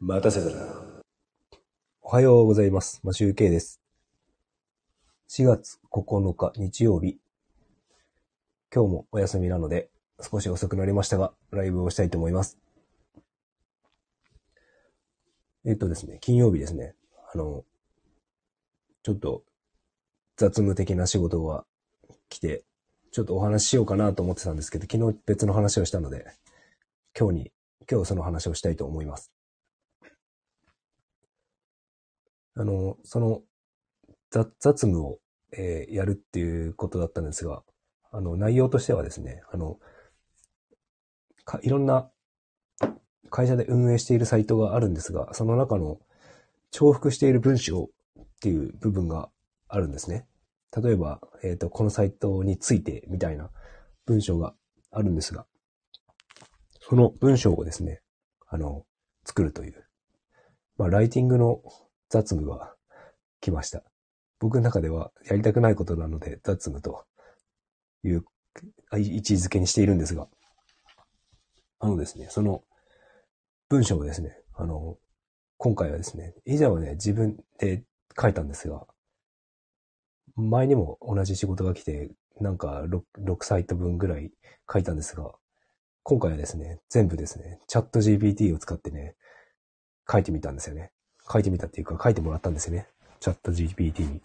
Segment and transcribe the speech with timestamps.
[0.00, 0.62] 待たせたな。
[2.02, 3.00] おはようございます。
[3.02, 3.80] マシュウケイです。
[5.28, 7.18] 4月9日日曜日。
[8.72, 9.90] 今日もお休みなので、
[10.20, 12.58] 少し遅くなりましたが、ライブをしたいと思います。
[15.66, 16.94] えっとですね、金曜日ですね。
[17.34, 17.64] あの、
[19.02, 19.42] ちょっと
[20.36, 21.64] 雑務的な仕事が
[22.28, 22.62] 来て、
[23.10, 26.24] ちょっとお話ししようかなと思ってたんですけど、昨日別の話をしたので、
[27.18, 27.52] 今日に、
[27.90, 29.32] 今日その話をしたいと思います。
[32.58, 33.42] あの、その
[34.30, 35.18] 雑雑務を、
[35.56, 37.62] えーやるっていうことだったんですが、
[38.10, 39.78] あの、内容としてはですね、あの、
[41.44, 42.10] かいろんな
[43.30, 46.00] 会社で運営しているサイトがあるんですが、その中の
[46.72, 47.90] 重複している文章
[48.20, 49.30] っていう部分が
[49.68, 50.26] あるんですね。
[50.76, 53.50] 例えば、えっ、と、このサイトについてみたいな
[54.04, 54.54] 文章が
[54.90, 55.46] あるんですが、
[56.80, 58.02] その文章をですね、
[58.48, 58.84] あの、
[59.24, 59.86] 作るという、
[60.76, 61.62] まあ、ライティングの
[62.08, 62.74] 雑務が
[63.40, 63.82] 来ました。
[64.40, 67.04] 僕の中ではやりたくないことなので雑務と
[68.04, 68.24] いう
[68.92, 70.28] 位置づけにしているんですが、
[71.80, 72.62] あのですね、その
[73.68, 74.96] 文章をですね、あの、
[75.58, 77.84] 今回はですね、以前はね、自分で
[78.20, 78.86] 書いたんですが、
[80.36, 84.30] 前にも同じ仕事が来て、なんか 6, 6サイト分ぐらい
[84.72, 85.32] 書いたんですが、
[86.04, 89.16] 今回はですね、全部ですね、チャット GPT を使ってね、
[90.10, 90.92] 書いてみたんですよね。
[91.30, 92.86] 書いてみたっていうか、書いてもらったんですよね。
[93.20, 94.22] チャット GPT に。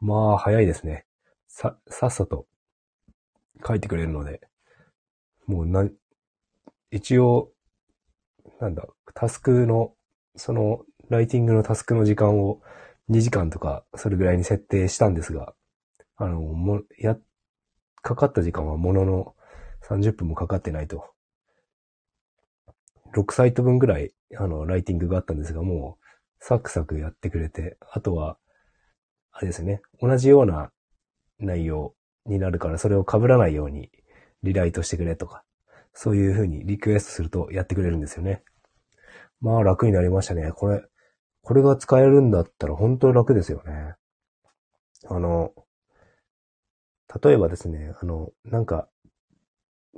[0.00, 1.06] まあ、早いですね。
[1.48, 2.46] さ、さっさと
[3.66, 4.40] 書いてくれるので、
[5.46, 5.88] もうな、
[6.90, 7.50] 一応、
[8.60, 9.94] なんだ、タスクの、
[10.36, 12.60] その、ライティングのタスクの時間を
[13.10, 15.54] 2時間とか、それぐらいに設定したんですが、
[16.16, 17.16] あの、も、や、
[18.02, 19.34] かかった時間はものの
[19.88, 21.15] 30分もかかってないと。
[23.16, 26.04] 6サイト分ぐらい、あの、ライティングがあったんですが、もう、
[26.38, 28.36] サクサクやってくれて、あとは、
[29.32, 30.70] あれですね、同じような
[31.38, 31.94] 内容
[32.26, 33.90] になるから、それを被らないように
[34.42, 35.44] リライトしてくれとか、
[35.94, 38.42] そういう風にリクエストするとやってくれるんですよね。
[39.40, 40.52] まあ楽になりましたね。
[40.52, 40.82] これ、
[41.42, 43.94] これが使えるんだったら本当楽ですよね。
[45.08, 45.52] あの、
[47.22, 48.88] 例えばですね、あの、なんか、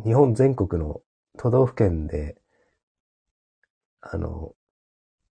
[0.05, 1.01] 日本全国の
[1.37, 2.37] 都道府県で、
[4.11, 4.55] あの、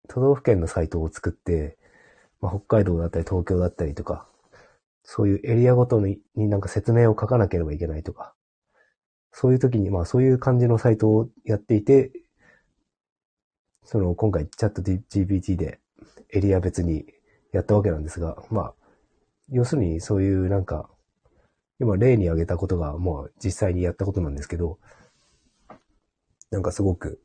[0.08, 1.78] 都道府県のサイトを作って、
[2.42, 4.28] まあ、北海道だったり東京だったりとか、
[5.04, 8.34] そういうエリアごとにになんか説明を書かなければいけないとか、
[9.32, 12.12] そういう時に、まあそういう感じのサイトをやっていて、
[13.84, 15.80] その今回チャット GPT で
[16.32, 17.06] エリア別に
[17.54, 18.74] やったわけなんですが、まあ、
[19.50, 20.90] 要するにそういうなんか、
[21.80, 24.78] 今例に挙げたことがもう実際にやったことなんですけど、
[26.52, 27.22] なんかすごく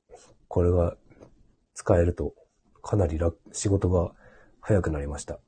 [0.48, 0.96] これが
[1.82, 2.32] 使えると
[2.81, 4.12] かなり楽、仕事が
[4.60, 5.41] 早くなりました。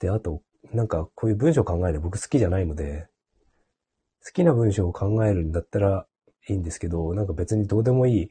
[0.00, 3.06] で、あと、なんかこういう文章を考えるの僕好きじゃないので、
[4.24, 6.06] 好きな文章を考えるんだったら
[6.48, 8.30] いいんですけど、なんか別にどうでもいい、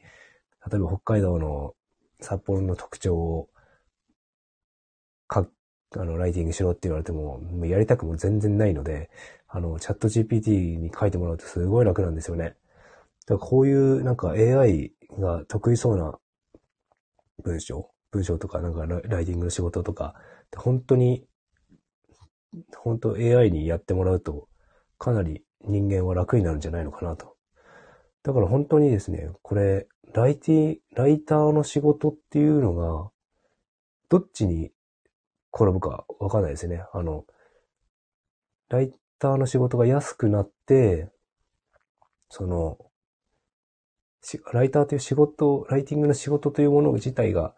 [0.69, 1.75] 例えば北海道の
[2.19, 3.49] 札幌の特徴を
[5.27, 5.47] か、
[5.95, 9.09] あの、ライティングしろって言われても、もうやりたくも全然ないので、
[9.47, 12.57] あの、チャット GPT に書いてもらうとすごい楽なんですよね。
[13.27, 16.19] だからこういうなんか AI が得意そうな
[17.43, 20.15] 文章、文章とかなんかライティングの仕事とか、
[20.55, 21.25] 本当に、
[22.77, 24.47] 本当 AI にやってもらうと、
[24.97, 27.35] かなり人間は楽になるんじゃないのかなと。
[28.23, 33.11] だから本当にですね、これ、ライティ、ライターの仕事っていうのが、
[34.09, 34.71] どっちに
[35.53, 36.83] 転ぶかわかんないですね。
[36.93, 37.25] あの、
[38.69, 41.09] ライターの仕事が安くなって、
[42.29, 42.77] その、
[44.53, 47.55] ライターという仕事、ライティングの仕事というもの自体が、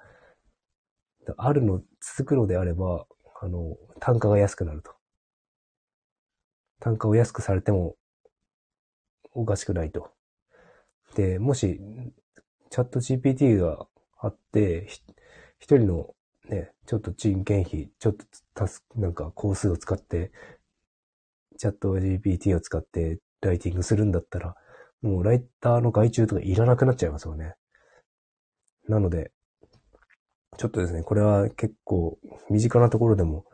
[1.38, 3.06] あるの、続くのであれば、
[3.42, 4.92] あの、単価が安くなると。
[6.80, 7.96] 単価を安くされても、
[9.34, 10.12] おかしくないと。
[11.16, 11.80] で、もし、
[12.70, 13.88] チャット GPT が
[14.20, 14.88] あって、
[15.60, 16.16] 一人の
[16.50, 20.32] ね、ちょっと人件費、ちょっとタスなんか工数を使って、
[21.58, 24.56] チャット GPT を使ってライティングするんだったら、
[25.02, 27.56] もうライターの外注とかいらなくなっちゃいますよね。
[28.88, 29.32] なので、
[30.58, 32.18] ちょっとですね、これは結構
[32.50, 33.46] 身近なところでも、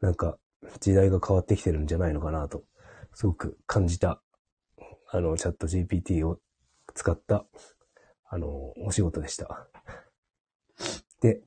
[0.00, 0.38] なんか
[0.80, 2.62] 時代が変わってきてるんじゃないのかなと、
[3.14, 4.22] すごく感じた、
[5.10, 6.38] あの、チャット GPT を
[6.94, 7.44] 使った、
[8.28, 9.66] あの、お仕事でした。
[11.20, 11.42] で、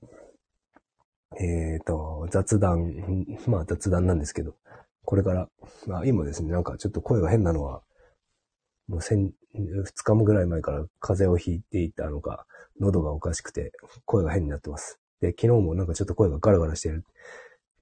[1.40, 4.56] えっ、と、雑談、まあ雑談なんですけど、
[5.06, 5.50] これから、
[5.86, 7.82] まあ今ですね、なんかちょっと声が変なのは、
[8.88, 12.46] もう先、2日もぐらい前から風邪をひいていたのか、
[12.80, 13.72] 喉がおかしくて、
[14.06, 15.00] 声が変になってます。
[15.20, 17.04] で、昨日もなんかちょっと声がガラガラしてる、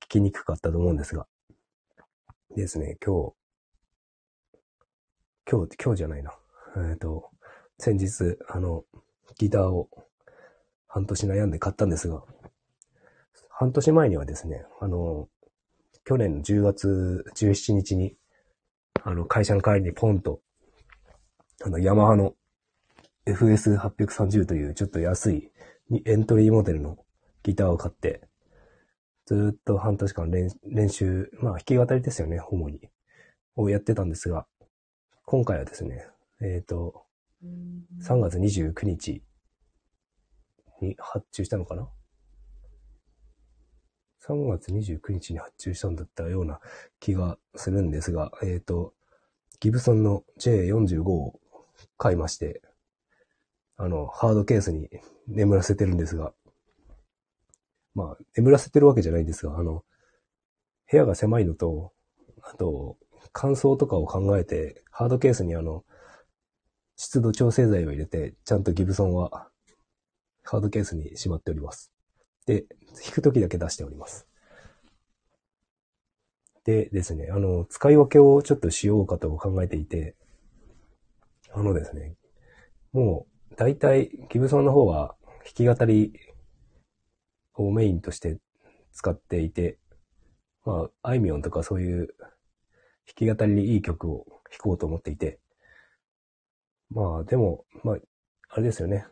[0.01, 1.27] 聞きにくかったと思うんですが。
[2.55, 3.33] ですね、今日、
[5.49, 6.33] 今日、今日じゃないな。
[6.89, 7.29] えっ、と、
[7.77, 8.83] 先日、あの、
[9.37, 9.89] ギターを
[10.87, 12.23] 半年悩んで買ったんですが、
[13.49, 15.27] 半年前にはですね、あの、
[16.03, 18.15] 去年の10月17日に、
[19.03, 20.39] あの、会社の帰りにポンと、
[21.63, 22.33] あの、ヤマハの
[23.25, 25.51] FS830 というちょっと安い
[26.05, 26.97] エントリーモデルの
[27.43, 28.27] ギターを買って、
[29.25, 32.89] ずっと半年間練練習、まあ弾き語りですよね、主に。
[33.55, 34.45] をやってたんですが、
[35.25, 36.07] 今回はですね、
[36.41, 37.05] えっ、ー、と、
[38.01, 39.23] 3月29日
[40.81, 41.87] に発注したのかな
[44.27, 46.59] ?3 月29日に発注したんだったような
[46.99, 48.93] 気がするんですが、えっ、ー、と、
[49.59, 51.39] ギブソンの J45 を
[51.97, 52.61] 買いまして、
[53.77, 54.89] あの、ハードケースに
[55.27, 56.33] 眠らせてるんですが、
[57.93, 59.83] まあ、眠らせてるわけじゃないんですが、あの、
[60.89, 61.93] 部屋が狭いのと、
[62.43, 62.97] あと、
[63.33, 65.83] 乾燥とかを考えて、ハードケースにあの、
[66.95, 69.49] 湿度調整剤を入れて、ちゃんとギブソンは、
[70.43, 71.91] ハードケースにしまっております。
[72.45, 72.65] で、
[73.03, 74.27] 弾くときだけ出しております。
[76.63, 80.15] でですね、あの、使い分けをちょっとしようかと考えていて、
[81.57, 82.15] あのですね、
[82.91, 85.15] もう、大体、ギブソンの方は
[85.45, 86.11] 弾き語り
[87.53, 88.37] をメインとして
[88.91, 89.77] 使っていて、
[90.65, 92.13] まあ、あいみょんとかそういう
[93.17, 95.39] 弾き語りにいい曲を弾こうと思っていて、
[96.89, 97.97] まあ、でも、まあ、
[98.49, 99.05] あれですよね。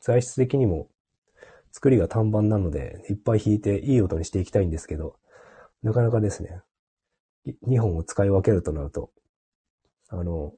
[0.00, 0.88] 材質的にも
[1.72, 5.16] 作りが単板なので、いっぱい弾いていい音にしていきたいんですけど、
[5.82, 6.60] なかなかですね、
[7.66, 9.10] 2本を使い分けるとなると、
[10.10, 10.52] あの、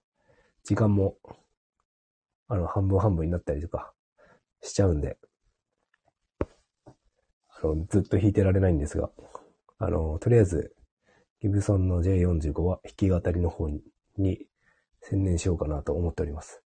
[0.65, 1.17] 時間も、
[2.49, 3.93] あの、半分半分になったりとか
[4.63, 5.19] しちゃうんで、
[6.41, 9.11] あの、ずっと弾いてられないんですが、
[9.79, 10.75] あの、とりあえず、
[11.41, 13.83] ギブソンの J45 は弾き語りの方に
[14.17, 14.47] に
[15.01, 16.63] 専念しようかなと思っております。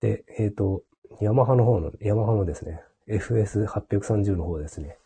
[0.00, 0.82] で、えっ、ー、と、
[1.20, 4.96] ヤマハの方の、ヤマハのですね、FS830 の方ですね。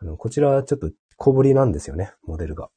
[0.00, 2.70] あの、こちらはちょっと小ぶりなんですよね、モデルが。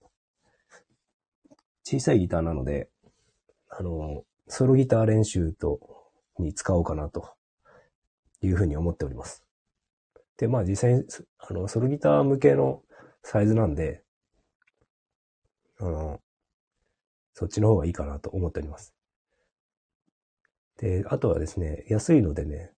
[1.83, 2.89] 小さいギターなので、
[3.77, 5.79] あの、ソロギター練習と、
[6.39, 7.29] に使おうかなと
[8.41, 9.43] いうふうに思っております。
[10.37, 11.05] で、まあ実際に、
[11.37, 12.81] あの、ソロギター向けの
[13.21, 14.03] サイズなんで、
[15.79, 16.19] あの、
[17.33, 18.93] そっちの方がいいかなと思っております。
[20.77, 22.71] で、あとはですね、安いのでね、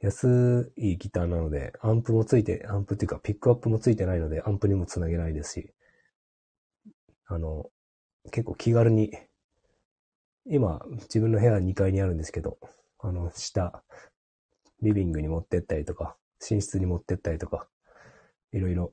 [0.00, 5.72] 安いギターなので、アンプもついて、アンプっていうかピックアップもついてないので、アンプにもつなげないですし、
[7.26, 7.70] あの、
[8.30, 9.12] 結構気軽に、
[10.46, 12.58] 今、自分の部屋2階にあるんですけど、
[12.98, 13.82] あの、下、
[14.82, 16.16] リビングに持ってったりとか、
[16.50, 17.66] 寝室に持ってったりとか、
[18.52, 18.92] いろいろ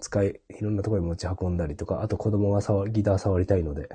[0.00, 3.88] 使い、いろんなところに持ち運んだりとか、あと子供が触ギター触りたいので、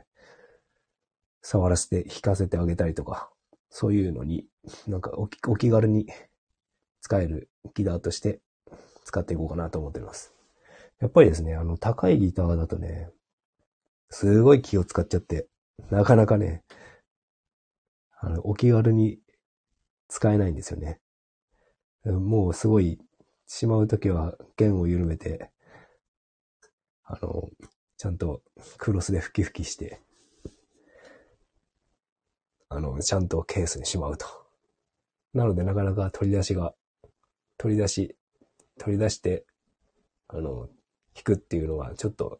[1.42, 3.30] 触らせて弾かせてあげたりとか、
[3.69, 4.45] そういうのに、
[4.88, 6.07] なんかお気軽に
[7.01, 8.39] 使えるギターとして
[9.04, 10.33] 使っていこうかなと思っています。
[11.00, 13.10] やっぱりですね、あの、高いギターだとね、
[14.10, 15.48] すごい気を使っちゃって、
[15.92, 16.64] なかなかね、
[18.20, 19.20] あの、お気軽に
[20.08, 21.00] 使えないんですよね。
[22.06, 23.00] もうすごい、
[23.48, 25.50] しまうときは弦を緩めて、
[27.04, 27.50] あの、
[27.98, 28.44] ちゃんと
[28.78, 30.02] クロスで吹き吹きして、
[32.69, 34.28] あの、ちゃんとケースにしまうと。
[35.34, 36.76] なので、なかなか取り出しが、
[37.58, 38.16] 取り出し、
[38.78, 39.46] 取り出して、
[40.28, 40.69] あの、
[41.16, 42.40] 弾くっていうのは、ちょっと、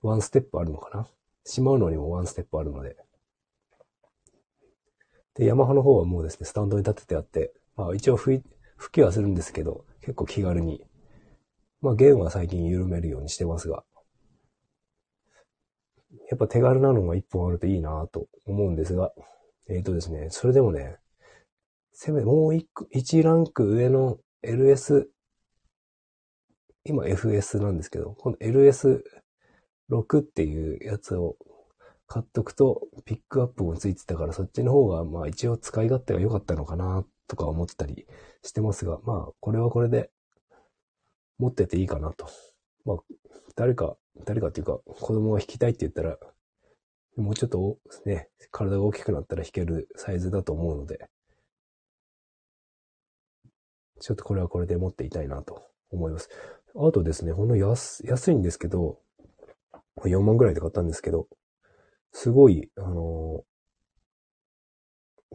[0.00, 1.06] ワンステップあるのかな？
[1.46, 2.96] しまうのにもワンステップあるので。
[5.34, 8.42] で、ヤマハの方はもうですね、スタンドに立ててあって、まあ一応吹
[8.76, 10.84] 吹きはするんですけど、結構気軽に。
[11.80, 13.84] まあ、弦は最近緩めるようにしてますが、
[16.30, 19.12] やっぱ手軽なのが一本あるといいなと思うんですが、
[19.68, 20.96] えっ、ー、とですね、それでもね、
[21.92, 25.06] せめてもう一一ランク上の LS、
[26.84, 29.02] 今 FS なんですけど、この LS
[29.90, 31.36] 6っていうやつを
[32.06, 38.06] 買っとくと、ピックアップもついてたから、そっちの方が、まあ一応使い勝手が良かったのかな、とか思ってたり
[38.42, 40.10] してますが、まあ、これはこれで
[41.38, 42.28] 持ってていいかなと。
[42.84, 42.96] まあ、
[43.56, 46.18] 誰か、誰かっていうか、子供が弾きたいって言ったら、
[47.16, 51.08] もうちょっとね、体が大きくなったら弾けるサイズだと思うので、
[54.00, 56.28] ちょっとこれはこれで持っていたいなと思います。
[56.74, 59.00] あとですね、ほんの安、安いんですけど、
[60.04, 61.26] 4万ぐらいで買ったんですけど、
[62.12, 63.44] すごい、あの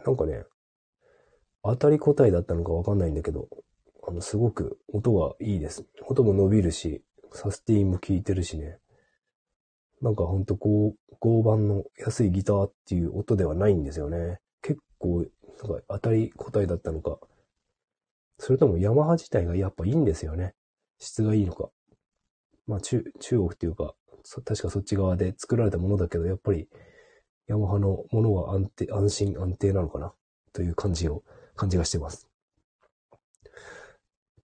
[0.06, 0.44] なんかね、
[1.64, 3.48] 当たり答えだったのかわかんないんだけど、
[4.08, 5.86] あの、すごく音がいいです。
[6.08, 8.80] 音も伸びるし、サスティンも効いてるしね。
[10.02, 14.40] なんかほんとこう、合板の安いギターっていう音ではないんですよね。
[14.64, 17.20] 結構、なんか当たり答えだったのか。
[18.40, 20.56] それともヤマハ自体がやっぱいいんですよね。
[20.98, 21.70] 質がいいのか。
[22.66, 23.94] まあ中、中国っていうか、
[24.24, 26.68] 確かそっち側で作られたものだけど、やっぱり
[27.48, 30.14] ヤマハのものは安定、安心安定なのかな？
[30.54, 31.24] という感じを、
[31.56, 32.28] 感じがしてます。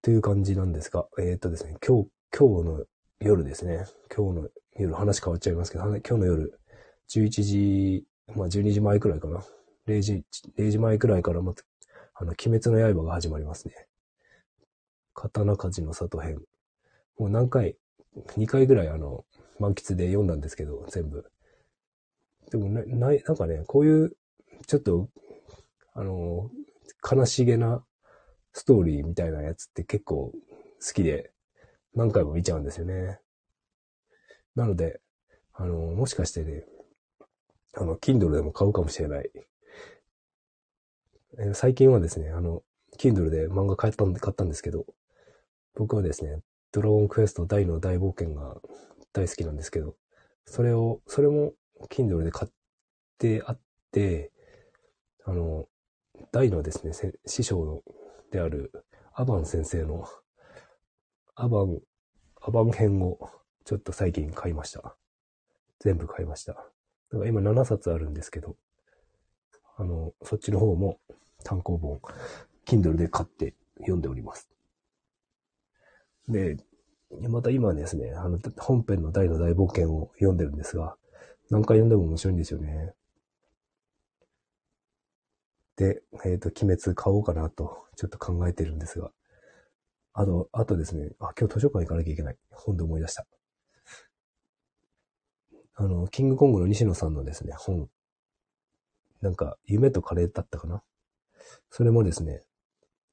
[0.02, 2.84] という感じなんですが、えー、っとですね、今日、今日の
[3.20, 6.60] 夜ですね、今日の夜話変わっちゃいますけど、今日の夜、
[7.10, 8.04] 11時、
[8.34, 9.42] まあ12時前くらいかな。
[9.86, 10.24] 0時、
[10.56, 11.62] 0時前くらいからまた、
[12.14, 13.74] あの、鬼滅の刃が始まりますね。
[15.14, 16.42] 刀鍛冶の里編。
[17.18, 17.76] もう何回、
[18.36, 19.24] 2回ぐらいあの、
[19.58, 21.30] 満喫で読んだんですけど、全部。
[22.50, 24.16] でもな、ない、なんかね、こういう、
[24.66, 25.08] ちょっと、
[25.94, 26.50] あの、
[27.10, 27.84] 悲しげな
[28.52, 31.32] ストーリーみたいなやつって結構好きで、
[31.94, 33.20] 何回も見ちゃうんですよね。
[34.54, 35.00] なので、
[35.52, 36.64] あの、もしかしてね、
[37.74, 39.30] あの、Kindle でも買うかもしれない。
[41.38, 42.62] え最近はですね、あの、
[42.98, 44.86] Kindle で漫画買ったんで、買ったんですけど、
[45.74, 46.40] 僕はですね、
[46.72, 48.60] ドラゴンクエスト大の大冒険が
[49.12, 49.96] 大好きなんですけど、
[50.44, 51.52] それを、それも
[51.88, 52.50] Kindle で買っ
[53.18, 53.60] てあっ
[53.92, 54.30] て、
[55.24, 55.66] あの、
[56.32, 56.92] 大のですね、
[57.26, 57.82] 師匠
[58.30, 58.72] である
[59.14, 60.08] アバン先生の
[61.34, 61.80] アバン、
[62.40, 63.30] アバン編を
[63.64, 64.96] ちょっと最近買いました。
[65.78, 66.54] 全部買いました。
[66.54, 66.58] だ
[67.18, 68.56] から今7冊あるんですけど、
[69.76, 70.98] あの、そっちの方も
[71.44, 72.00] 単行本、
[72.66, 74.48] Kindle で買って読んでおります。
[76.28, 76.56] で、
[77.10, 80.96] また今ですね、あの、本編の大の大冒険を読んでるんですが、
[81.50, 82.92] 何回読んでも面白いんですよね。
[85.76, 89.10] で、えっ、ー、と、鬼滅買おうかなと、ちょっと考えてるんですが。
[90.12, 92.36] あと、あとですね、あ、今日図書館行かなきゃいけない。
[92.50, 93.26] 本で思い出した。
[95.76, 97.88] あの、キングコングの西野さんのですね、本。
[99.22, 100.82] なんか、夢とカレーだったかな。
[101.70, 102.42] それもですね、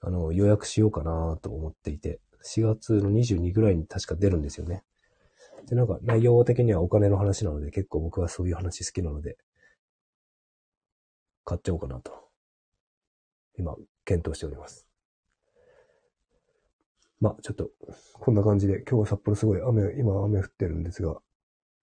[0.01, 4.83] あの、予約しようかなと思っていて、4月の22ぐらいに確か出るんですよね。
[5.67, 9.37] で、なんか内容的にはお金の話なので、結構僕はそういう話好きなので、
[11.43, 12.11] 買っちゃおうかなと。
[13.57, 14.87] 今、検討しております。
[17.19, 17.69] まあ、ちょっと、
[18.13, 21.19] こんな感じで、今日は札幌すごい雨、今雨降ってるんですが、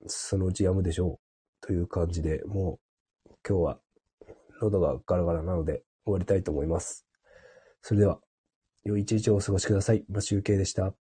[0.07, 1.67] そのうち止むでしょう。
[1.67, 2.81] という感じで、も
[3.27, 3.81] う、今日は、
[4.61, 7.07] 喉がガラガラなので終わりたいと思います。
[7.81, 8.21] それでは、
[8.85, 10.05] 良い一日をお過ごしください。
[10.09, 10.95] マシュウケイでした。